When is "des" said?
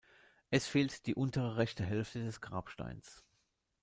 2.23-2.41